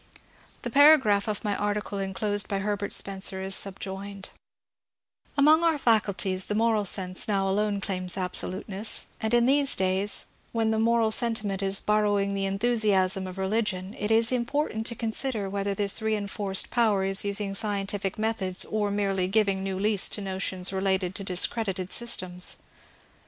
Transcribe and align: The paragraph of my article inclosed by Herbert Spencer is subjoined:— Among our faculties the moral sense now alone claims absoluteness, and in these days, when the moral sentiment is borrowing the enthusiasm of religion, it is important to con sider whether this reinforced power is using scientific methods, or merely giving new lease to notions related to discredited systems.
The 0.63 0.71
paragraph 0.71 1.27
of 1.27 1.43
my 1.43 1.55
article 1.55 1.99
inclosed 1.99 2.47
by 2.47 2.57
Herbert 2.57 2.91
Spencer 2.91 3.43
is 3.43 3.53
subjoined:— 3.53 4.31
Among 5.37 5.63
our 5.63 5.77
faculties 5.77 6.45
the 6.45 6.55
moral 6.55 6.85
sense 6.85 7.27
now 7.27 7.47
alone 7.47 7.79
claims 7.81 8.17
absoluteness, 8.17 9.05
and 9.21 9.31
in 9.31 9.45
these 9.45 9.75
days, 9.75 10.25
when 10.53 10.71
the 10.71 10.79
moral 10.79 11.11
sentiment 11.11 11.61
is 11.61 11.81
borrowing 11.81 12.33
the 12.33 12.47
enthusiasm 12.47 13.27
of 13.27 13.37
religion, 13.37 13.95
it 13.99 14.09
is 14.09 14.31
important 14.31 14.87
to 14.87 14.95
con 14.95 15.11
sider 15.11 15.47
whether 15.47 15.75
this 15.75 16.01
reinforced 16.01 16.71
power 16.71 17.03
is 17.05 17.23
using 17.23 17.53
scientific 17.53 18.17
methods, 18.17 18.65
or 18.65 18.89
merely 18.89 19.27
giving 19.27 19.61
new 19.61 19.77
lease 19.77 20.09
to 20.09 20.19
notions 20.19 20.73
related 20.73 21.13
to 21.13 21.23
discredited 21.23 21.91
systems. 21.91 22.57